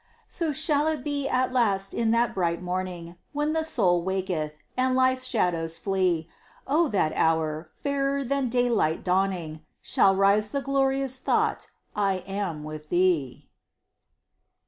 So 0.27 0.51
shall 0.51 0.87
it 0.87 1.03
be 1.03 1.27
at 1.29 1.53
last 1.53 1.93
in 1.93 2.09
that 2.09 2.33
bright 2.33 2.59
morning, 2.59 3.17
When 3.33 3.53
the 3.53 3.61
soul 3.63 4.01
waketh, 4.01 4.57
and 4.75 4.95
life's 4.95 5.25
shadows 5.25 5.77
flee; 5.77 6.27
O 6.65 6.85
in 6.87 6.91
that 6.93 7.13
hour, 7.15 7.69
fairer 7.83 8.23
than 8.23 8.49
daylight 8.49 9.03
dawning, 9.03 9.61
Shall 9.79 10.15
rise 10.15 10.49
the 10.49 10.61
glorious 10.61 11.19
thought 11.19 11.69
I 11.95 12.23
am 12.25 12.63
with 12.63 12.89
Thee. 12.89 13.47